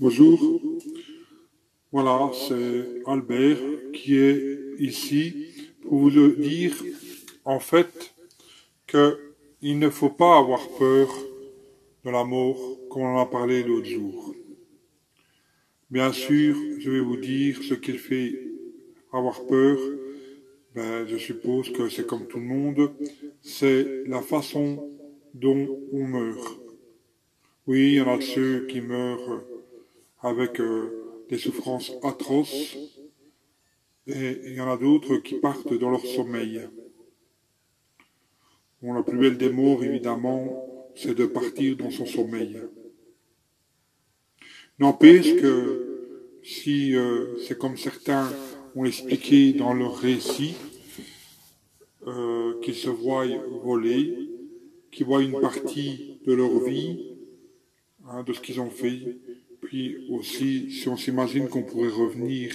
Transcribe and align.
Bonjour. 0.00 0.62
Voilà, 1.92 2.30
c'est 2.32 3.02
Albert 3.04 3.58
qui 3.92 4.16
est 4.16 4.58
ici 4.78 5.46
pour 5.82 5.98
vous 5.98 6.28
dire 6.30 6.72
en 7.44 7.60
fait 7.60 8.14
qu'il 8.86 9.78
ne 9.78 9.90
faut 9.90 10.08
pas 10.08 10.38
avoir 10.38 10.66
peur 10.78 11.06
de 12.06 12.10
la 12.10 12.24
mort 12.24 12.78
comme 12.88 13.02
on 13.02 13.16
en 13.16 13.20
a 13.20 13.26
parlé 13.26 13.62
l'autre 13.62 13.88
jour. 13.88 14.34
Bien 15.90 16.14
sûr, 16.14 16.56
je 16.78 16.90
vais 16.90 17.00
vous 17.00 17.18
dire 17.18 17.62
ce 17.62 17.74
qu'il 17.74 17.98
fait 17.98 18.40
avoir 19.12 19.44
peur. 19.44 19.76
Ben, 20.74 21.06
je 21.06 21.18
suppose 21.18 21.70
que 21.74 21.90
c'est 21.90 22.06
comme 22.06 22.26
tout 22.26 22.38
le 22.38 22.46
monde, 22.46 22.90
c'est 23.42 24.04
la 24.06 24.22
façon 24.22 24.82
dont 25.34 25.78
on 25.92 26.06
meurt. 26.06 26.58
Oui, 27.66 27.88
il 27.88 27.94
y 27.96 28.00
en 28.00 28.08
a 28.08 28.18
ceux 28.22 28.66
qui 28.66 28.80
meurent 28.80 29.44
avec 30.22 30.60
euh, 30.60 31.24
des 31.28 31.38
souffrances 31.38 31.92
atroces, 32.02 32.76
et 34.06 34.40
il 34.44 34.54
y 34.54 34.60
en 34.60 34.70
a 34.70 34.76
d'autres 34.76 35.16
qui 35.18 35.36
partent 35.36 35.74
dans 35.74 35.90
leur 35.90 36.04
sommeil. 36.04 36.68
Bon, 38.82 38.92
la 38.94 39.02
plus 39.02 39.18
belle 39.18 39.36
des 39.36 39.50
morts, 39.50 39.84
évidemment, 39.84 40.90
c'est 40.94 41.14
de 41.14 41.26
partir 41.26 41.76
dans 41.76 41.90
son 41.90 42.06
sommeil. 42.06 42.60
N'empêche 44.78 45.36
que 45.36 46.38
si 46.42 46.96
euh, 46.96 47.36
c'est 47.46 47.58
comme 47.58 47.76
certains 47.76 48.32
ont 48.74 48.84
expliqué 48.84 49.52
dans 49.52 49.74
leur 49.74 49.96
récit, 49.96 50.54
euh, 52.06 52.58
qu'ils 52.60 52.74
se 52.74 52.88
voient 52.88 53.26
voler, 53.62 54.16
qu'ils 54.90 55.04
voient 55.06 55.22
une 55.22 55.38
partie 55.38 56.18
de 56.24 56.32
leur 56.32 56.58
vie, 56.64 57.16
hein, 58.06 58.22
de 58.22 58.32
ce 58.32 58.40
qu'ils 58.40 58.60
ont 58.60 58.70
fait, 58.70 59.18
puis 59.62 60.06
aussi, 60.10 60.70
si 60.70 60.88
on 60.88 60.96
s'imagine 60.96 61.48
qu'on 61.48 61.62
pourrait 61.62 61.88
revenir, 61.88 62.54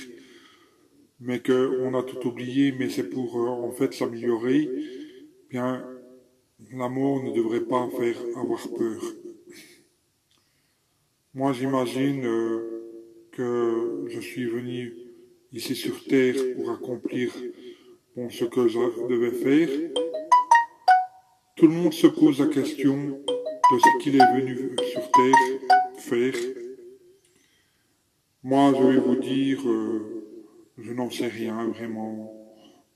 mais 1.20 1.40
qu'on 1.40 1.94
a 1.94 2.04
tout 2.04 2.28
oublié, 2.28 2.74
mais 2.78 2.90
c'est 2.90 3.10
pour 3.10 3.40
euh, 3.40 3.48
en 3.48 3.72
fait 3.72 3.94
s'améliorer, 3.94 4.70
bien, 5.50 5.86
la 6.74 6.90
mort 6.90 7.24
ne 7.24 7.32
devrait 7.32 7.62
pas 7.62 7.88
faire 7.98 8.18
avoir 8.36 8.68
peur. 8.70 9.02
Moi, 11.34 11.54
j'imagine 11.54 12.26
euh, 12.26 13.28
que 13.32 14.06
je 14.08 14.20
suis 14.20 14.46
venu 14.46 14.94
ici 15.54 15.76
sur 15.76 16.04
Terre 16.06 16.36
pour 16.56 16.72
accomplir 16.72 17.32
ce 18.30 18.46
que 18.46 18.68
je 18.68 19.08
devais 19.10 19.32
faire. 19.32 19.70
Tout 21.56 21.68
le 21.68 21.74
monde 21.74 21.94
se 21.94 22.08
pose 22.08 22.40
la 22.40 22.48
question 22.48 22.96
de 22.96 23.80
ce 23.80 24.04
qu'il 24.04 24.16
est 24.16 24.34
venu 24.40 24.76
sur 24.92 25.12
Terre 25.12 25.76
faire. 25.98 26.55
Moi, 28.48 28.74
je 28.78 28.84
vais 28.84 28.98
vous 28.98 29.16
dire, 29.16 29.68
euh, 29.68 30.24
je 30.78 30.94
n'en 30.94 31.10
sais 31.10 31.26
rien 31.26 31.68
vraiment, 31.70 32.32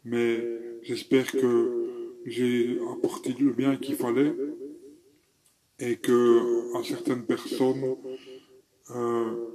mais 0.06 0.38
j'espère 0.83 1.25
que 1.31 2.19
j'ai 2.23 2.78
apporté 2.94 3.33
le 3.39 3.52
bien 3.52 3.75
qu'il 3.75 3.95
fallait 3.95 4.36
et 5.80 5.95
que 5.95 6.78
à 6.78 6.83
certaines 6.83 7.25
personnes, 7.25 7.95
euh, 8.91 9.47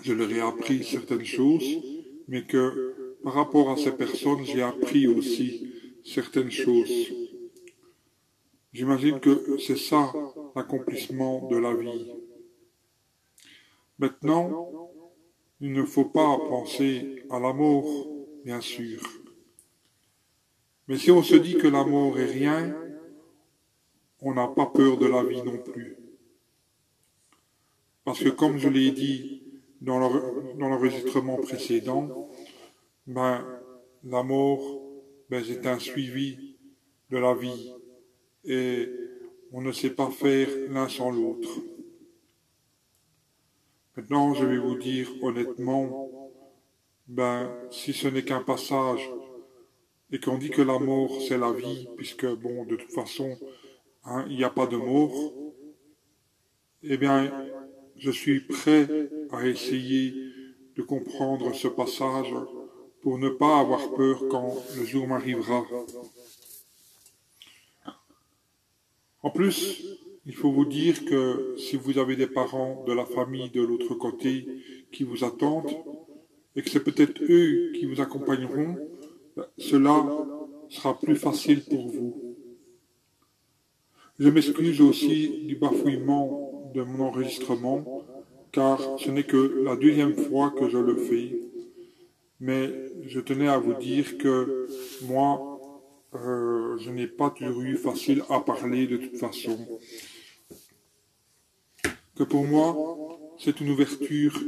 je 0.00 0.12
leur 0.12 0.30
ai 0.30 0.40
appris 0.40 0.84
certaines 0.84 1.24
choses, 1.24 1.80
mais 2.28 2.44
que 2.46 3.16
par 3.24 3.32
rapport 3.32 3.70
à 3.70 3.76
ces 3.76 3.90
personnes, 3.90 4.44
j'ai 4.44 4.62
appris 4.62 5.08
aussi 5.08 5.72
certaines 6.04 6.52
choses. 6.52 7.12
J'imagine 8.72 9.18
que 9.18 9.58
c'est 9.58 9.76
ça 9.76 10.12
l'accomplissement 10.54 11.48
de 11.48 11.56
la 11.56 11.74
vie. 11.74 12.23
Maintenant, 13.98 14.90
il 15.60 15.72
ne 15.72 15.84
faut 15.84 16.06
pas 16.06 16.36
penser 16.48 17.22
à 17.30 17.38
la 17.38 17.52
mort, 17.52 17.88
bien 18.44 18.60
sûr. 18.60 19.00
Mais 20.88 20.98
si 20.98 21.10
on 21.10 21.22
se 21.22 21.36
dit 21.36 21.54
que 21.54 21.68
la 21.68 21.84
mort 21.84 22.18
est 22.18 22.30
rien, 22.30 22.76
on 24.20 24.34
n'a 24.34 24.48
pas 24.48 24.66
peur 24.66 24.98
de 24.98 25.06
la 25.06 25.22
vie 25.22 25.42
non 25.42 25.58
plus. 25.58 25.96
Parce 28.04 28.22
que 28.22 28.28
comme 28.28 28.58
je 28.58 28.68
l'ai 28.68 28.90
dit 28.90 29.42
dans 29.80 29.98
l'enregistrement 29.98 31.36
précédent, 31.36 32.28
ben, 33.06 33.44
la 34.02 34.22
mort, 34.22 34.82
ben, 35.30 35.42
c'est 35.46 35.66
un 35.66 35.78
suivi 35.78 36.56
de 37.10 37.18
la 37.18 37.34
vie. 37.34 37.72
Et 38.44 38.88
on 39.52 39.62
ne 39.62 39.72
sait 39.72 39.90
pas 39.90 40.10
faire 40.10 40.48
l'un 40.68 40.88
sans 40.88 41.10
l'autre. 41.10 41.48
Maintenant, 43.96 44.34
je 44.34 44.44
vais 44.44 44.58
vous 44.58 44.76
dire 44.76 45.08
honnêtement, 45.22 46.10
ben, 47.06 47.48
si 47.70 47.92
ce 47.92 48.08
n'est 48.08 48.24
qu'un 48.24 48.42
passage, 48.42 49.08
et 50.10 50.18
qu'on 50.18 50.36
dit 50.36 50.50
que 50.50 50.62
la 50.62 50.78
mort 50.78 51.20
c'est 51.22 51.38
la 51.38 51.52
vie, 51.52 51.88
puisque 51.96 52.26
bon, 52.26 52.64
de 52.64 52.74
toute 52.74 52.92
façon, 52.92 53.36
hein, 54.04 54.24
il 54.28 54.36
n'y 54.36 54.44
a 54.44 54.50
pas 54.50 54.66
de 54.66 54.76
mort, 54.76 55.32
eh 56.82 56.96
bien, 56.96 57.32
je 57.96 58.10
suis 58.10 58.40
prêt 58.40 58.88
à 59.30 59.46
essayer 59.46 60.12
de 60.76 60.82
comprendre 60.82 61.54
ce 61.54 61.68
passage 61.68 62.34
pour 63.00 63.18
ne 63.18 63.28
pas 63.28 63.60
avoir 63.60 63.94
peur 63.94 64.24
quand 64.28 64.56
le 64.76 64.84
jour 64.84 65.06
m'arrivera. 65.06 65.64
En 69.22 69.30
plus, 69.30 69.84
il 70.26 70.34
faut 70.34 70.50
vous 70.50 70.64
dire 70.64 71.04
que 71.04 71.54
si 71.58 71.76
vous 71.76 71.98
avez 71.98 72.16
des 72.16 72.26
parents 72.26 72.84
de 72.86 72.92
la 72.92 73.04
famille 73.04 73.50
de 73.50 73.62
l'autre 73.62 73.94
côté 73.94 74.46
qui 74.90 75.04
vous 75.04 75.24
attendent, 75.24 75.70
et 76.56 76.62
que 76.62 76.70
c'est 76.70 76.84
peut-être 76.84 77.20
eux 77.28 77.72
qui 77.74 77.84
vous 77.84 78.00
accompagneront, 78.00 78.76
cela 79.58 80.06
sera 80.68 80.98
plus 80.98 81.16
facile 81.16 81.62
pour 81.64 81.88
vous. 81.88 82.36
Je 84.18 84.28
m'excuse 84.28 84.80
aussi 84.80 85.44
du 85.46 85.56
bafouillement 85.56 86.70
de 86.74 86.82
mon 86.82 87.06
enregistrement, 87.06 88.02
car 88.52 88.80
ce 88.98 89.10
n'est 89.10 89.24
que 89.24 89.62
la 89.64 89.76
deuxième 89.76 90.14
fois 90.14 90.50
que 90.50 90.68
je 90.68 90.78
le 90.78 90.96
fais. 90.96 91.40
Mais 92.40 92.70
je 93.06 93.20
tenais 93.20 93.48
à 93.48 93.58
vous 93.58 93.74
dire 93.74 94.16
que 94.18 94.68
moi, 95.02 95.60
euh, 96.14 96.76
je 96.78 96.90
n'ai 96.90 97.08
pas 97.08 97.30
toujours 97.30 97.62
eu 97.62 97.76
facile 97.76 98.22
à 98.28 98.40
parler 98.40 98.86
de 98.86 98.96
toute 98.96 99.16
façon 99.16 99.58
que 102.16 102.22
pour 102.22 102.44
moi, 102.44 102.76
c'est 103.38 103.60
une 103.60 103.70
ouverture 103.70 104.38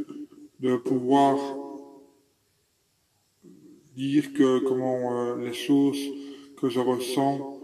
de 0.60 0.76
pouvoir 0.76 1.36
dire 3.94 4.32
que 4.32 4.58
comment 4.60 5.18
euh, 5.18 5.36
les 5.36 5.52
choses 5.52 5.98
que 6.56 6.68
je 6.68 6.80
ressens 6.80 7.60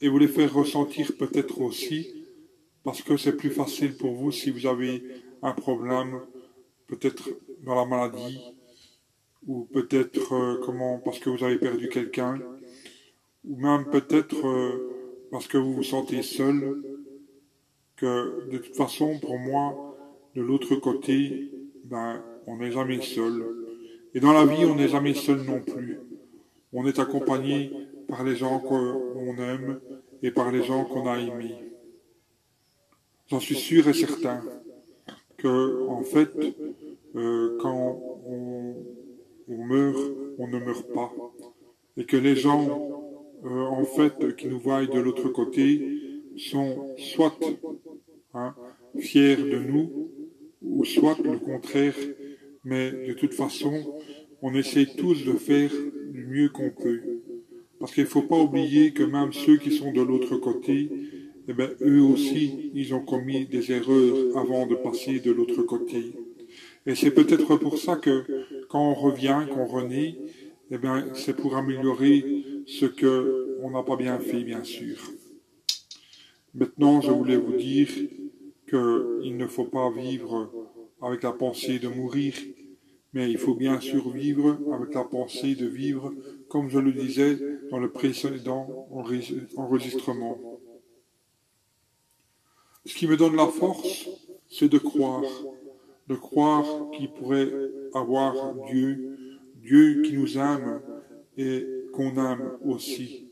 et 0.00 0.08
vous 0.08 0.18
les 0.18 0.28
faire 0.28 0.52
ressentir 0.52 1.16
peut-être 1.16 1.60
aussi 1.60 2.26
parce 2.84 3.02
que 3.02 3.16
c'est 3.16 3.36
plus 3.36 3.50
facile 3.50 3.96
pour 3.96 4.12
vous 4.12 4.32
si 4.32 4.50
vous 4.50 4.66
avez 4.66 5.02
un 5.42 5.52
problème 5.52 6.20
peut-être 6.86 7.30
dans 7.64 7.74
la 7.74 7.86
maladie 7.86 8.40
ou 9.46 9.64
peut-être 9.64 10.34
euh, 10.34 10.60
comment 10.64 10.98
parce 10.98 11.18
que 11.18 11.30
vous 11.30 11.42
avez 11.42 11.58
perdu 11.58 11.88
quelqu'un 11.88 12.38
ou 13.44 13.56
même 13.56 13.86
peut-être 13.86 14.46
euh, 14.46 15.26
parce 15.30 15.46
que 15.46 15.58
vous 15.58 15.74
vous 15.74 15.82
sentez 15.82 16.22
seul 16.22 16.82
que 18.00 18.50
de 18.50 18.58
toute 18.58 18.76
façon, 18.76 19.18
pour 19.18 19.38
moi, 19.38 19.96
de 20.34 20.42
l'autre 20.42 20.76
côté, 20.76 21.50
ben, 21.84 22.22
on 22.46 22.56
n'est 22.56 22.72
jamais 22.72 23.00
seul. 23.00 23.44
Et 24.14 24.20
dans 24.20 24.32
la 24.32 24.46
vie, 24.46 24.64
on 24.64 24.74
n'est 24.74 24.88
jamais 24.88 25.14
seul 25.14 25.42
non 25.42 25.60
plus. 25.60 26.00
On 26.72 26.86
est 26.86 26.98
accompagné 26.98 27.70
par 28.08 28.24
les 28.24 28.36
gens 28.36 28.58
qu'on 28.58 29.36
aime 29.36 29.80
et 30.22 30.30
par 30.30 30.50
les 30.50 30.62
gens 30.62 30.84
qu'on 30.84 31.06
a 31.06 31.18
aimés. 31.18 31.54
J'en 33.28 33.40
suis 33.40 33.54
sûr 33.54 33.86
et 33.86 33.92
certain 33.92 34.42
que, 35.36 35.86
en 35.88 36.02
fait, 36.02 36.30
euh, 37.16 37.58
quand 37.60 38.00
on, 38.26 38.74
meurt, 39.48 39.98
on 40.38 40.48
ne 40.48 40.58
meurt 40.58 40.92
pas. 40.92 41.12
Et 41.96 42.04
que 42.04 42.16
les 42.16 42.34
gens, 42.34 43.04
euh, 43.44 43.66
en 43.66 43.84
fait, 43.84 44.36
qui 44.36 44.48
nous 44.48 44.58
voient 44.58 44.86
de 44.86 44.98
l'autre 44.98 45.28
côté, 45.28 46.00
sont 46.36 46.94
soit 46.96 47.38
fiers 49.00 49.36
de 49.36 49.58
nous, 49.58 50.10
ou 50.62 50.84
soit 50.84 51.18
le 51.22 51.38
contraire, 51.38 51.96
mais 52.64 52.90
de 52.92 53.12
toute 53.14 53.34
façon, 53.34 53.72
on 54.42 54.54
essaie 54.54 54.86
tous 54.96 55.24
de 55.24 55.32
faire 55.32 55.70
du 56.12 56.26
mieux 56.26 56.48
qu'on 56.48 56.70
peut. 56.70 57.00
Parce 57.78 57.94
qu'il 57.94 58.04
ne 58.04 58.08
faut 58.08 58.22
pas 58.22 58.38
oublier 58.38 58.92
que 58.92 59.02
même 59.02 59.32
ceux 59.32 59.56
qui 59.56 59.72
sont 59.72 59.92
de 59.92 60.02
l'autre 60.02 60.36
côté, 60.36 60.90
eh 61.48 61.52
bien, 61.52 61.70
eux 61.80 62.02
aussi, 62.02 62.70
ils 62.74 62.94
ont 62.94 63.00
commis 63.00 63.46
des 63.46 63.72
erreurs 63.72 64.36
avant 64.36 64.66
de 64.66 64.74
passer 64.74 65.20
de 65.20 65.32
l'autre 65.32 65.62
côté. 65.62 66.12
Et 66.86 66.94
c'est 66.94 67.10
peut-être 67.10 67.56
pour 67.56 67.78
ça 67.78 67.96
que 67.96 68.24
quand 68.68 68.90
on 68.90 68.94
revient, 68.94 69.46
qu'on 69.52 69.66
renaît, 69.66 70.16
eh 70.70 70.78
bien, 70.78 71.06
c'est 71.14 71.34
pour 71.34 71.56
améliorer 71.56 72.24
ce 72.66 72.86
que 72.86 73.58
on 73.62 73.70
n'a 73.70 73.82
pas 73.82 73.96
bien 73.96 74.18
fait, 74.18 74.44
bien 74.44 74.62
sûr. 74.62 74.96
Maintenant, 76.54 77.00
je 77.00 77.10
voulais 77.10 77.36
vous 77.36 77.56
dire 77.56 77.88
qu'il 78.70 79.36
ne 79.36 79.46
faut 79.46 79.64
pas 79.64 79.90
vivre 79.90 80.50
avec 81.02 81.22
la 81.22 81.32
pensée 81.32 81.78
de 81.78 81.88
mourir, 81.88 82.34
mais 83.12 83.30
il 83.30 83.38
faut 83.38 83.54
bien 83.54 83.80
survivre 83.80 84.58
avec 84.72 84.94
la 84.94 85.04
pensée 85.04 85.54
de 85.54 85.66
vivre, 85.66 86.12
comme 86.48 86.68
je 86.68 86.78
le 86.78 86.92
disais 86.92 87.36
dans 87.70 87.78
le 87.78 87.90
précédent 87.90 88.88
enregistrement. 89.56 90.38
Ce 92.86 92.94
qui 92.94 93.06
me 93.06 93.16
donne 93.16 93.36
la 93.36 93.46
force, 93.46 94.08
c'est 94.48 94.68
de 94.68 94.78
croire, 94.78 95.24
de 96.08 96.14
croire 96.14 96.64
qu'il 96.92 97.10
pourrait 97.12 97.52
avoir 97.94 98.54
Dieu, 98.70 99.16
Dieu 99.56 100.02
qui 100.02 100.14
nous 100.14 100.38
aime 100.38 100.80
et 101.36 101.66
qu'on 101.92 102.14
aime 102.16 102.52
aussi. 102.64 103.26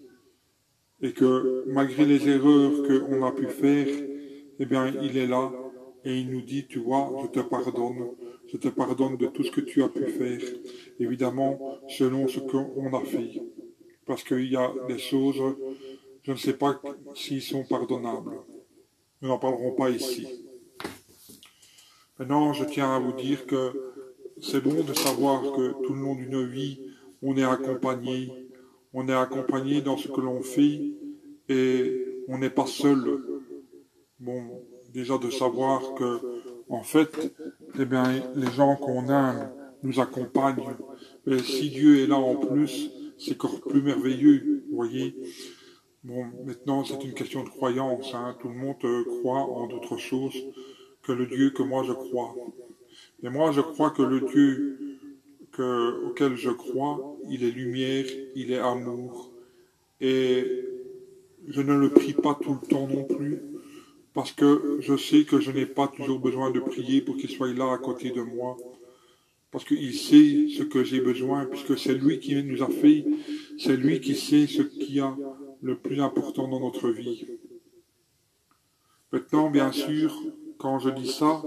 Et 1.01 1.13
que 1.13 1.65
malgré 1.69 2.05
les 2.05 2.29
erreurs 2.29 2.73
qu'on 2.83 3.25
a 3.25 3.31
pu 3.33 3.47
faire, 3.47 3.87
eh 4.59 4.67
bien, 4.67 4.89
il 5.03 5.17
est 5.17 5.27
là 5.27 5.53
et 6.05 6.19
il 6.19 6.31
nous 6.31 6.43
dit, 6.43 6.67
tu 6.67 6.79
vois, 6.79 7.13
je 7.23 7.29
te 7.29 7.41
pardonne, 7.41 8.11
je 8.47 8.57
te 8.57 8.69
pardonne 8.69 9.17
de 9.17 9.27
tout 9.27 9.43
ce 9.43 9.51
que 9.51 9.61
tu 9.61 9.83
as 9.83 9.89
pu 9.89 10.07
faire, 10.07 10.41
évidemment, 10.99 11.79
selon 11.89 12.29
ce 12.29 12.41
qu'on 12.41 12.93
a 12.95 13.01
fait. 13.05 13.43
Parce 14.07 14.23
qu'il 14.23 14.51
y 14.51 14.57
a 14.57 14.73
des 14.89 14.99
choses, 14.99 15.41
je 16.23 16.33
ne 16.33 16.37
sais 16.37 16.55
pas 16.55 16.81
s'ils 17.15 17.43
sont 17.43 17.65
pardonnables. 17.65 18.33
Nous 19.21 19.29
n'en 19.29 19.39
parlerons 19.39 19.73
pas 19.73 19.91
ici. 19.91 20.27
Maintenant, 22.19 22.53
je 22.53 22.65
tiens 22.65 22.97
à 22.97 22.99
vous 22.99 23.13
dire 23.13 23.47
que 23.47 23.73
c'est 24.41 24.61
bon 24.61 24.83
de 24.83 24.93
savoir 24.93 25.43
que 25.53 25.73
tout 25.85 25.95
le 25.95 26.01
long 26.01 26.15
d'une 26.15 26.47
vie, 26.47 26.81
on 27.23 27.37
est 27.37 27.45
accompagné. 27.45 28.31
On 28.93 29.09
est 29.09 29.15
accompagné 29.15 29.83
dans 29.83 29.97
ce 29.97 30.09
que 30.09 30.21
l'on 30.21 30.41
fait 30.41 30.81
et 31.49 32.23
on 32.29 32.39
n'est 32.39 32.51
pas 32.51 32.67
seul. 32.67 33.38
Bon, 34.21 34.43
déjà 34.93 35.17
de 35.19 35.31
savoir 35.31 35.95
que, 35.95 36.21
en 36.69 36.83
fait, 36.83 37.33
eh 37.79 37.85
bien, 37.85 38.05
les 38.35 38.51
gens 38.51 38.77
qu'on 38.77 39.09
aime 39.09 39.51
nous 39.83 40.01
accompagnent. 40.01 40.77
Et 41.27 41.39
si 41.39 41.71
Dieu 41.71 42.03
est 42.03 42.07
là 42.07 42.17
en 42.17 42.35
plus, 42.35 42.91
c'est 43.17 43.35
encore 43.35 43.61
plus 43.61 43.83
merveilleux, 43.83 44.65
vous 44.69 44.77
voyez. 44.77 45.15
Bon, 46.05 46.27
maintenant, 46.45 46.85
c'est 46.85 47.03
une 47.05 47.15
question 47.15 47.45
de 47.45 47.49
croyance. 47.49 48.15
Hein. 48.15 48.37
Tout 48.41 48.49
le 48.49 48.55
monde 48.55 48.77
euh, 48.85 49.05
croit 49.05 49.41
en 49.41 49.67
d'autres 49.67 49.99
choses 49.99 50.37
que 51.03 51.13
le 51.13 51.27
Dieu 51.27 51.51
que 51.51 51.63
moi 51.63 51.83
je 51.85 51.93
crois. 51.93 52.35
Et 53.23 53.29
moi, 53.29 53.53
je 53.53 53.61
crois 53.61 53.91
que 53.91 54.03
le 54.03 54.21
Dieu 54.21 54.79
que, 55.53 56.05
auquel 56.07 56.37
je 56.37 56.51
crois, 56.51 57.17
il 57.29 57.45
est 57.45 57.51
lumière, 57.51 58.05
il 58.35 58.53
est 58.53 58.59
amour. 58.59 59.33
Et 60.01 60.45
je 61.49 61.61
ne 61.63 61.75
le 61.75 61.91
prie 61.91 62.13
pas 62.13 62.39
tout 62.41 62.57
le 62.61 62.69
temps 62.69 62.87
non 62.87 63.05
plus, 63.05 63.41
parce 64.15 64.33
que 64.33 64.79
je 64.81 64.97
sais 64.97 65.25
que 65.25 65.41
je 65.41 65.51
n'ai 65.51 65.67
pas 65.67 65.89
toujours 65.89 66.19
besoin 66.19 66.51
de 66.51 66.61
prier 66.61 67.01
pour 67.01 67.17
qu'il 67.17 67.31
soit 67.31 67.53
là 67.53 67.73
à 67.73 67.79
côté 67.79 68.11
de 68.11 68.23
moi. 68.23 68.57
Parce 69.51 69.65
qu'il 69.65 69.95
sait 69.95 70.49
ce 70.49 70.63
que 70.63 70.85
j'ai 70.85 71.01
besoin, 71.01 71.47
puisque 71.47 71.79
c'est 71.79 71.95
lui 71.95 72.21
qui 72.21 72.35
nous 72.43 72.63
a 72.63 72.69
fait, 72.69 73.05
c'est 73.59 73.77
lui 73.77 74.01
qui 74.01 74.15
sait 74.15 74.47
ce 74.47 74.63
qu'il 74.63 74.95
y 74.95 75.01
a 75.01 75.17
le 75.63 75.77
plus 75.77 76.01
important 76.01 76.49
dans 76.49 76.61
notre 76.61 76.91
vie. 76.91 77.27
Maintenant, 79.11 79.51
bien 79.51 79.73
sûr, 79.73 80.15
quand 80.59 80.79
je 80.79 80.91
dis 80.91 81.09
ça, 81.09 81.43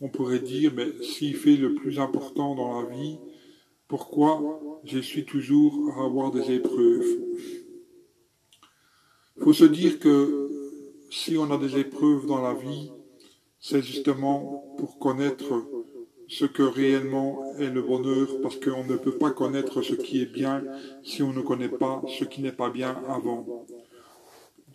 on 0.00 0.08
pourrait 0.08 0.38
dire, 0.38 0.72
mais 0.74 0.86
s'il 1.02 1.36
fait 1.36 1.56
le 1.56 1.74
plus 1.74 1.98
important 1.98 2.54
dans 2.54 2.80
la 2.80 2.88
vie, 2.88 3.18
pourquoi 3.88 4.60
je 4.84 4.98
suis 4.98 5.24
toujours 5.24 5.90
à 5.98 6.04
avoir 6.04 6.30
des 6.30 6.50
épreuves? 6.52 7.18
Il 9.36 9.42
faut 9.42 9.52
se 9.52 9.64
dire 9.64 9.98
que 9.98 10.43
si 11.14 11.38
on 11.38 11.48
a 11.52 11.58
des 11.58 11.78
épreuves 11.78 12.26
dans 12.26 12.42
la 12.42 12.54
vie, 12.54 12.90
c'est 13.60 13.82
justement 13.82 14.74
pour 14.78 14.98
connaître 14.98 15.64
ce 16.26 16.44
que 16.44 16.64
réellement 16.64 17.54
est 17.56 17.70
le 17.70 17.82
bonheur, 17.82 18.40
parce 18.42 18.56
qu'on 18.56 18.82
ne 18.82 18.96
peut 18.96 19.16
pas 19.16 19.30
connaître 19.30 19.80
ce 19.80 19.94
qui 19.94 20.20
est 20.20 20.32
bien 20.32 20.64
si 21.04 21.22
on 21.22 21.32
ne 21.32 21.40
connaît 21.40 21.68
pas 21.68 22.02
ce 22.18 22.24
qui 22.24 22.42
n'est 22.42 22.58
pas 22.64 22.68
bien 22.68 23.00
avant. 23.08 23.64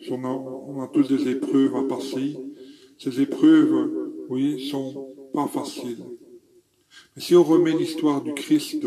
On 0.10 0.82
a, 0.82 0.88
tous 0.88 1.10
des 1.10 1.28
épreuves 1.30 1.76
à 1.76 1.84
passer. 1.84 2.38
Ces 2.98 3.20
épreuves, 3.20 3.90
oui, 4.30 4.70
sont 4.70 5.14
pas 5.34 5.48
faciles. 5.48 6.06
Mais 7.16 7.22
si 7.22 7.36
on 7.36 7.44
remet 7.44 7.76
l'histoire 7.76 8.22
du 8.22 8.34
Christ, 8.34 8.86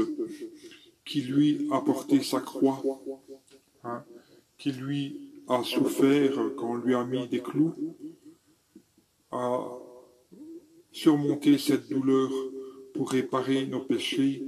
qui 1.04 1.20
lui 1.20 1.68
a 1.70 1.82
porté 1.82 2.22
sa 2.22 2.40
croix, 2.40 2.82
hein, 3.84 4.04
qui 4.56 4.72
lui 4.72 5.31
a 5.48 5.62
souffert 5.62 6.32
quand 6.56 6.72
on 6.72 6.76
lui 6.76 6.94
a 6.94 7.04
mis 7.04 7.26
des 7.28 7.40
clous, 7.40 7.74
a 9.30 9.68
surmonté 10.90 11.58
cette 11.58 11.88
douleur 11.88 12.30
pour 12.94 13.10
réparer 13.10 13.66
nos 13.66 13.80
péchés, 13.80 14.44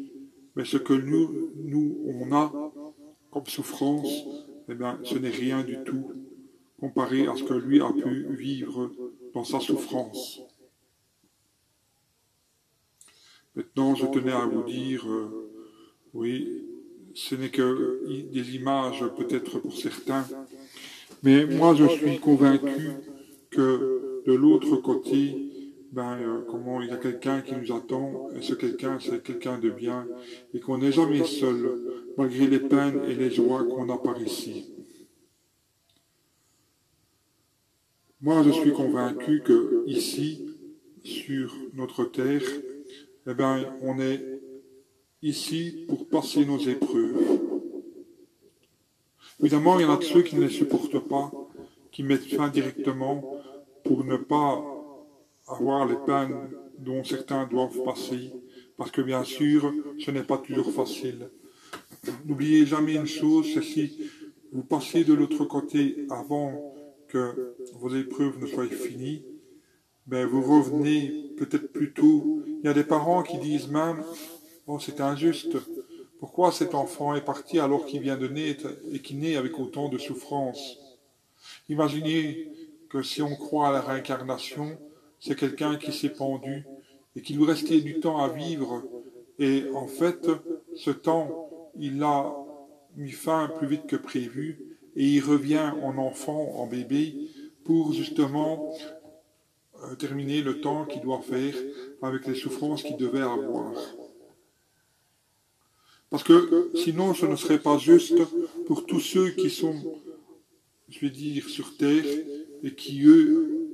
mais 0.57 0.65
ce 0.65 0.77
que 0.77 0.93
nous, 0.93 1.51
nous, 1.57 1.99
on 2.07 2.33
a 2.33 2.53
comme 3.31 3.47
souffrance, 3.47 4.25
eh 4.69 4.75
bien, 4.75 5.01
ce 5.03 5.17
n'est 5.17 5.31
rien 5.31 5.63
du 5.65 5.79
tout 5.85 6.13
comparé 6.79 7.27
à 7.27 7.35
ce 7.35 7.43
que 7.43 7.55
lui 7.55 7.81
a 7.81 7.93
pu 7.93 8.35
vivre 8.35 8.93
dans 9.33 9.45
sa 9.45 9.59
souffrance. 9.61 10.41
Maintenant, 13.57 13.95
je 13.95 14.07
tenais 14.07 14.33
à 14.33 14.47
vous 14.47 14.65
dire, 14.65 15.09
euh, 15.09 15.51
oui, 16.13 16.65
ce 17.15 17.35
n'est 17.35 17.51
que 17.51 18.05
des 18.33 18.57
images 18.57 19.05
peut-être 19.17 19.61
pour 19.61 19.77
certains, 19.77 20.27
mais 21.25 21.47
moi 21.47 21.75
je 21.75 21.87
suis 21.87 22.19
convaincu 22.19 22.91
que 23.51 24.23
de 24.27 24.33
l'autre 24.33 24.77
côté, 24.77 25.35
ben, 25.93 26.19
euh, 26.21 26.43
comment 26.51 26.83
il 26.83 26.89
y 26.89 26.91
a 26.91 26.97
quelqu'un 26.97 27.41
qui 27.41 27.55
nous 27.55 27.75
attend, 27.75 28.29
et 28.37 28.43
ce 28.43 28.55
quelqu'un, 28.55 28.99
c'est 29.01 29.23
quelqu'un 29.23 29.59
de 29.59 29.71
bien, 29.71 30.07
et 30.53 30.61
qu'on 30.61 30.79
n'est 30.79 30.93
jamais 30.93 31.25
seul, 31.25 31.79
malgré 32.19 32.47
les 32.47 32.59
peines 32.59 33.01
et 33.09 33.15
les 33.15 33.31
joies 33.31 33.65
qu'on 33.65 33.89
a 33.91 33.99
par 33.99 34.21
ici. 34.21 34.73
Moi, 38.21 38.43
je 38.43 38.51
suis 38.51 38.73
convaincu 38.73 39.43
que 39.45 39.85
ici, 39.87 40.47
sur 41.05 41.55
notre 41.75 42.05
terre, 42.05 42.43
eh 43.27 43.35
ben, 43.35 43.65
on 43.83 43.99
est 44.01 44.21
ici 45.23 45.85
pour 45.87 46.09
passer 46.09 46.45
nos 46.45 46.59
épreuves. 46.59 47.44
Évidemment, 49.41 49.79
il 49.79 49.83
y 49.83 49.85
en 49.85 49.93
a 49.93 49.97
de 49.97 50.05
ceux 50.05 50.23
qui 50.23 50.37
ne 50.37 50.43
les 50.43 50.51
supportent 50.51 51.01
pas, 51.01 51.31
qui 51.91 52.03
mettent 52.03 52.25
fin 52.25 52.49
directement 52.49 53.41
pour 53.85 54.05
ne 54.05 54.17
pas 54.17 54.65
avoir 55.49 55.87
les 55.87 55.97
peines 56.07 56.51
dont 56.79 57.05
certains 57.05 57.47
doivent 57.47 57.83
passer, 57.85 58.33
parce 58.77 58.91
que 58.91 59.03
bien 59.03 59.25
sûr, 59.25 59.73
ce 59.99 60.11
n'est 60.11 60.23
pas 60.23 60.39
toujours 60.39 60.71
facile. 60.73 61.29
N'oubliez 62.27 62.67
jamais 62.67 62.95
une 62.95 63.07
chose, 63.07 63.47
c'est 63.53 63.63
si 63.63 64.11
vous 64.53 64.63
passez 64.63 65.05
de 65.05 65.15
l'autre 65.15 65.45
côté 65.45 66.07
avant 66.11 66.75
que 67.09 67.55
vos 67.75 67.95
épreuves 67.95 68.41
ne 68.41 68.47
soient 68.47 68.67
finies, 68.67 69.25
ben 70.07 70.27
vous 70.27 70.43
revenez 70.43 71.33
peut-être 71.37 71.73
plus 71.73 71.93
tôt. 71.93 72.43
Il 72.47 72.67
y 72.67 72.69
a 72.69 72.75
des 72.75 72.85
parents 72.85 73.23
qui 73.23 73.39
disent 73.39 73.69
même, 73.69 74.03
oh 74.67 74.79
c'est 74.79 75.01
injuste, 75.01 75.57
pourquoi 76.25 76.53
cet 76.53 76.75
enfant 76.75 77.15
est 77.15 77.21
parti 77.21 77.59
alors 77.59 77.85
qu'il 77.85 78.01
vient 78.01 78.17
de 78.17 78.29
naître 78.29 78.67
et 78.91 79.01
qui 79.01 79.15
naît 79.15 79.37
avec 79.37 79.59
autant 79.59 79.91
de 79.91 79.99
souffrance? 79.99 80.79
Imaginez 81.69 82.51
que 82.89 83.03
si 83.03 83.21
on 83.21 83.37
croit 83.37 83.69
à 83.69 83.73
la 83.73 83.83
réincarnation, 83.83 84.79
c'est 85.21 85.39
quelqu'un 85.39 85.77
qui 85.77 85.93
s'est 85.93 86.15
pendu 86.15 86.65
et 87.15 87.21
qu'il 87.21 87.37
lui 87.37 87.45
restait 87.45 87.83
du 87.83 88.01
temps 88.01 88.23
à 88.23 88.31
vivre. 88.31 88.85
Et 89.39 89.65
en 89.75 89.87
fait, 89.87 90.27
ce 90.75 90.91
temps, 90.91 91.51
il 91.79 92.03
a 92.03 92.35
mis 92.97 93.13
fin 93.13 93.49
plus 93.59 93.67
vite 93.67 93.87
que 93.87 93.97
prévu 93.97 94.79
et 94.97 95.05
il 95.05 95.21
revient 95.21 95.73
en 95.83 95.99
enfant, 95.99 96.55
en 96.57 96.67
bébé, 96.67 97.17
pour 97.65 97.93
justement 97.93 98.73
euh, 99.83 99.95
terminer 99.97 100.41
le 100.41 100.63
temps 100.63 100.87
qu'il 100.87 101.03
doit 101.03 101.21
faire 101.21 101.55
avec 102.01 102.27
les 102.27 102.35
souffrances 102.35 102.83
qu'il 102.83 102.97
devait 102.97 103.21
avoir. 103.21 103.75
Parce 106.15 106.23
que 106.23 106.71
sinon, 106.77 107.13
ce 107.13 107.27
ne 107.27 107.35
serait 107.35 107.59
pas 107.59 107.77
juste 107.77 108.15
pour 108.67 108.87
tous 108.87 109.01
ceux 109.01 109.31
qui 109.31 109.51
sont, 109.51 109.75
je 110.89 111.01
vais 111.01 111.11
dire, 111.11 111.49
sur 111.49 111.77
terre 111.77 112.05
et 112.63 112.73
qui, 112.73 113.05
eux, 113.05 113.73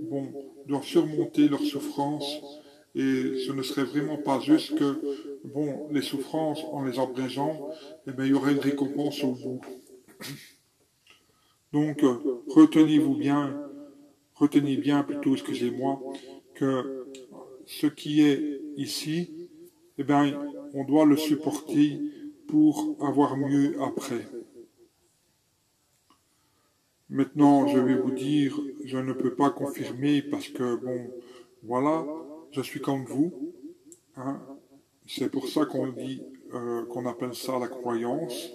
doivent 0.65 0.83
surmonter 0.83 1.49
leurs 1.51 1.63
souffrances 1.63 2.41
et 2.95 3.45
ce 3.47 3.53
ne 3.53 3.61
serait 3.61 3.85
vraiment 3.85 4.17
pas 4.17 4.41
juste 4.41 4.75
que, 4.75 5.03
bon, 5.45 5.87
les 5.93 6.01
souffrances, 6.01 6.65
en 6.73 6.83
les 6.83 6.99
abrégeant, 6.99 7.69
eh 8.07 8.13
bien, 8.13 8.25
il 8.25 8.31
y 8.31 8.33
aurait 8.33 8.53
une 8.53 8.59
récompense 8.61 9.23
au 9.23 9.33
bout. 9.33 9.61
Donc, 11.75 12.03
retenez-vous 12.49 13.17
bien, 13.17 13.69
retenez 14.35 14.79
bien 14.79 15.03
plutôt, 15.03 15.35
excusez-moi, 15.35 16.01
que 16.55 17.05
ce 17.67 17.87
qui 17.87 18.23
est 18.23 18.63
ici, 18.79 19.29
eh 19.99 20.05
bien, 20.05 20.43
on 20.73 20.85
doit 20.85 21.05
le 21.05 21.19
supporter 21.19 22.01
pour 22.51 22.97
avoir 23.01 23.37
mieux 23.37 23.81
après. 23.81 24.27
Maintenant, 27.09 27.69
je 27.69 27.79
vais 27.79 27.95
vous 27.95 28.11
dire, 28.11 28.59
je 28.85 28.99
ne 28.99 29.13
peux 29.13 29.35
pas 29.35 29.51
confirmer 29.51 30.21
parce 30.23 30.49
que, 30.49 30.77
bon, 30.77 31.11
voilà, 31.63 32.05
je 32.51 32.61
suis 32.61 32.81
comme 32.81 33.05
vous. 33.05 33.33
Hein. 34.17 34.41
C'est 35.07 35.31
pour 35.31 35.49
ça 35.49 35.65
qu'on 35.65 35.89
dit, 35.89 36.23
euh, 36.55 36.85
qu'on 36.87 37.07
appelle 37.07 37.35
ça 37.35 37.59
la 37.59 37.69
croyance. 37.69 38.51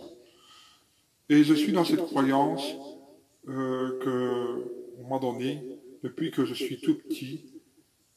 Et 1.30 1.44
je 1.44 1.54
suis 1.54 1.72
dans 1.72 1.86
cette 1.86 2.06
croyance 2.06 2.76
euh, 3.48 4.00
que 4.00 5.08
m'a 5.10 5.20
donnée 5.20 5.62
depuis 6.04 6.32
que 6.32 6.46
je 6.46 6.54
suis 6.54 6.80
tout 6.82 6.96
petit. 6.96 7.46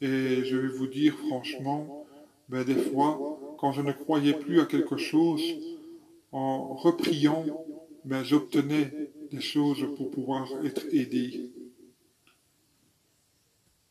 Et 0.00 0.44
je 0.44 0.56
vais 0.56 0.68
vous 0.68 0.87
dire 0.87 1.16
franchement, 1.26 2.06
ben, 2.49 2.64
des 2.64 2.76
fois, 2.76 3.38
quand 3.58 3.72
je 3.72 3.82
ne 3.82 3.92
croyais 3.92 4.34
plus 4.34 4.60
à 4.60 4.66
quelque 4.66 4.96
chose, 4.96 5.42
en 6.32 6.74
repriant, 6.74 7.44
ben, 8.04 8.22
j'obtenais 8.22 8.92
des 9.30 9.40
choses 9.40 9.84
pour 9.96 10.10
pouvoir 10.10 10.48
être 10.64 10.86
aidé. 10.92 11.50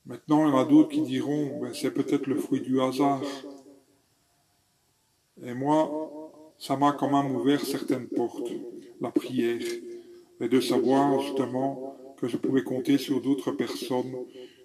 Maintenant, 0.05 0.47
il 0.47 0.51
y 0.51 0.53
en 0.53 0.57
a 0.57 0.65
d'autres 0.65 0.89
qui 0.89 1.01
diront, 1.01 1.59
ben, 1.61 1.73
c'est 1.73 1.91
peut-être 1.91 2.27
le 2.27 2.35
fruit 2.35 2.61
du 2.61 2.79
hasard. 2.81 3.21
Et 5.43 5.53
moi, 5.53 6.33
ça 6.57 6.77
m'a 6.77 6.93
quand 6.93 7.11
même 7.11 7.35
ouvert 7.35 7.61
certaines 7.61 8.07
portes, 8.07 8.51
la 9.01 9.11
prière, 9.11 9.61
et 10.39 10.47
de 10.47 10.59
savoir 10.61 11.19
justement 11.19 11.95
que 12.17 12.27
je 12.27 12.37
pouvais 12.37 12.63
compter 12.63 12.97
sur 12.97 13.21
d'autres 13.21 13.51
personnes 13.51 14.15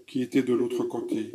qui 0.06 0.22
étaient 0.22 0.42
de 0.42 0.54
l'autre 0.54 0.84
côté. 0.84 1.32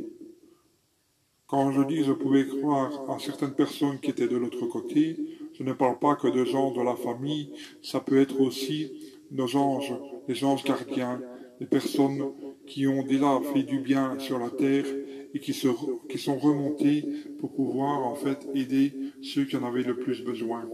Quand 1.48 1.72
je 1.72 1.82
dis 1.84 2.04
je 2.04 2.12
pouvais 2.12 2.46
croire 2.46 3.10
à 3.10 3.20
certaines 3.20 3.54
personnes 3.54 4.00
qui 4.00 4.10
étaient 4.10 4.28
de 4.28 4.36
l'autre 4.36 4.66
côté, 4.66 5.18
je 5.54 5.64
ne 5.64 5.72
parle 5.72 5.98
pas 5.98 6.16
que 6.16 6.28
de 6.28 6.44
gens 6.44 6.72
de 6.72 6.82
la 6.82 6.96
famille, 6.96 7.54
ça 7.82 8.02
peut 8.02 8.20
être 8.20 8.42
aussi 8.42 8.92
nos 9.32 9.56
anges, 9.56 9.94
les 10.28 10.44
anges 10.44 10.66
gardiens, 10.66 11.22
les 11.62 11.66
personnes 11.66 12.34
qui 12.68 12.86
ont 12.86 13.02
déjà 13.02 13.40
fait 13.54 13.64
du 13.64 13.80
bien 13.80 14.20
sur 14.20 14.40
la 14.40 14.50
terre 14.50 14.86
et 15.34 15.40
qui, 15.40 15.54
sont 15.54 16.38
remontés 16.38 17.06
pour 17.40 17.54
pouvoir 17.54 18.06
en 18.06 18.16
fait 18.16 18.46
aider 18.54 18.94
ceux 19.22 19.46
qui 19.46 19.56
en 19.56 19.66
avaient 19.66 19.84
le 19.84 19.96
plus 19.96 20.24
besoin. 20.24 20.66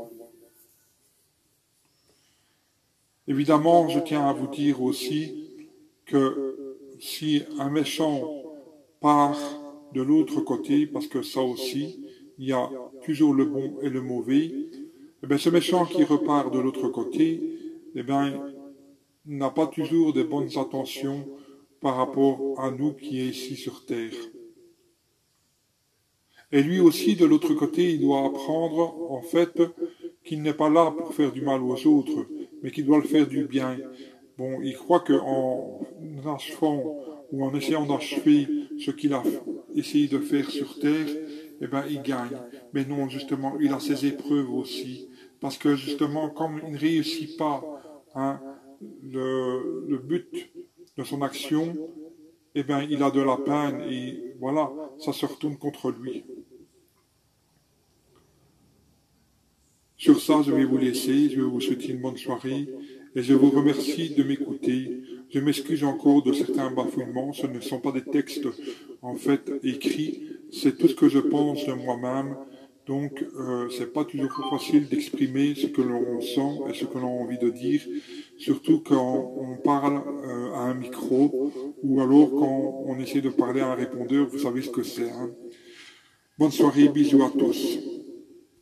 Évidemment, 3.27 3.88
je 3.89 4.00
tiens 4.00 4.27
à 4.27 4.34
vous 4.34 4.48
dire 4.48 4.82
aussi 4.82 5.51
que 6.06 6.88
si 7.00 7.44
un 7.60 7.70
méchant 7.70 8.27
part 9.00 9.38
de 9.93 10.01
l'autre 10.01 10.41
côté, 10.41 10.88
parce 10.88 11.07
que 11.07 11.21
ça 11.21 11.41
aussi, 11.41 12.00
il 12.38 12.47
y 12.47 12.51
a 12.51 12.69
toujours 13.05 13.33
le 13.33 13.45
bon 13.45 13.79
et 13.81 13.89
le 13.89 14.01
mauvais, 14.01 14.51
eh 15.23 15.38
ce 15.38 15.50
méchant 15.50 15.85
qui 15.85 16.03
repart 16.03 16.53
de 16.53 16.59
l'autre 16.59 16.89
côté, 16.89 17.41
eh 17.95 18.03
bien, 18.03 18.41
n'a 19.25 19.50
pas 19.51 19.67
toujours 19.67 20.12
de 20.13 20.23
bonnes 20.23 20.57
intentions 20.57 21.27
par 21.79 21.95
rapport 21.95 22.59
à 22.59 22.71
nous 22.71 22.93
qui 22.93 23.21
est 23.21 23.27
ici 23.27 23.55
sur 23.55 23.85
terre. 23.85 24.13
Et 26.51 26.62
lui 26.62 26.79
aussi, 26.79 27.15
de 27.15 27.25
l'autre 27.25 27.53
côté, 27.53 27.93
il 27.93 28.01
doit 28.01 28.25
apprendre, 28.25 29.12
en 29.12 29.21
fait, 29.21 29.62
qu'il 30.23 30.41
n'est 30.41 30.53
pas 30.53 30.69
là 30.69 30.91
pour 30.91 31.13
faire 31.13 31.31
du 31.31 31.41
mal 31.41 31.62
aux 31.62 31.88
autres, 31.88 32.27
mais 32.62 32.71
qu'il 32.71 32.85
doit 32.85 33.00
le 33.00 33.07
faire 33.07 33.27
du 33.27 33.45
bien. 33.45 33.77
Bon, 34.38 34.62
il 34.62 34.75
croit 34.75 35.01
qu'en 35.01 35.81
achevant 36.25 36.97
ou 37.32 37.44
en 37.46 37.53
essayant 37.53 37.86
d'achever 37.86 38.48
ce 38.80 38.92
qu'il 38.92 39.13
a 39.13 39.24
essayé 39.75 40.08
de 40.08 40.20
faire 40.20 40.50
sur 40.50 40.80
terre, 40.80 41.08
eh 41.62 41.68
ben, 41.68 41.84
il 41.89 42.01
gagne. 42.01 42.38
Mais 42.74 42.86
non, 42.86 43.10
justement, 43.10 43.58
il 43.60 43.72
a 43.72 43.80
ses 43.80 44.06
épreuves 44.06 44.51
aussi. 44.51 45.08
Parce 45.39 45.58
que, 45.58 45.75
justement, 45.75 46.30
comme 46.30 46.62
il 46.65 46.74
ne 46.74 46.77
réussit 46.77 47.38
pas 47.38 47.63
hein, 48.15 48.39
le, 49.03 49.86
le 49.88 49.98
but 49.98 50.51
de 50.98 51.03
son 51.03 51.22
action, 51.22 51.75
eh 52.56 52.63
bien, 52.63 52.84
il 52.84 53.01
a 53.01 53.10
de 53.12 53.22
la 53.22 53.38
peine 53.38 53.82
et 53.89 54.36
voilà, 54.39 54.72
ça 55.00 55.12
se 55.12 55.25
retourne 55.25 55.58
contre 55.58 55.92
lui. 55.92 56.24
Sur 59.98 60.20
ça, 60.20 60.42
je 60.46 60.51
vais 60.51 60.65
vous 60.65 60.77
laisser, 60.77 61.30
je 61.30 61.38
vais 61.38 61.48
vous 61.48 61.62
souhaiter 61.62 61.89
une 61.89 62.01
bonne 62.01 62.18
soirée 62.18 62.68
et 63.15 63.24
je 63.24 63.34
vous 63.34 63.50
remercie 63.50 64.13
de 64.13 64.24
m'écouter. 64.24 65.01
Je 65.34 65.40
m'excuse 65.40 65.84
encore 65.84 66.22
de 66.22 66.32
certains 66.32 66.70
bafouillements, 66.70 67.34
ce 67.34 67.48
ne 67.48 67.60
sont 67.60 67.80
pas 67.80 67.92
des 67.92 68.04
textes 68.04 68.48
en 69.02 69.16
fait 69.16 69.52
écrits, 69.63 70.22
c'est 70.52 70.78
tout 70.78 70.88
ce 70.88 70.94
que 70.94 71.10
je 71.10 71.18
pense 71.18 71.66
de 71.66 71.74
moi-même. 71.74 72.36
Donc, 72.86 73.25
euh, 73.40 73.68
c'est 73.70 73.92
pas 73.94 74.04
toujours 74.04 74.48
facile 74.52 74.88
d'exprimer 74.90 75.56
ce 75.56 75.68
que 75.68 75.82
l'on 75.82 76.22
sent 76.22 76.70
et 76.70 76.74
ce 76.74 76.86
que 76.86 77.00
l'on 77.00 77.08
a 77.08 77.24
envie 77.24 77.40
de 77.40 77.50
dire, 77.50 77.82
surtout 78.38 78.84
quand 78.86 79.34
on 79.38 79.56
parle 79.56 80.04
euh, 80.25 80.54
à 80.54 80.60
un 80.60 80.75
micro 80.75 81.52
ou 81.82 82.02
alors 82.02 82.30
quand 82.30 82.84
on 82.86 83.00
essaie 83.00 83.22
de 83.22 83.30
parler 83.30 83.62
à 83.62 83.72
un 83.72 83.75
répondeur, 83.75 84.28
vous 84.28 84.40
savez 84.40 84.62
ce 84.62 84.70
que 84.70 84.84
c'est. 84.84 85.10
Hein. 85.10 85.32
Bonne 86.38 86.52
soirée, 86.52 86.90
bisous 86.90 87.24
à 87.24 87.32
tous. 87.32 87.80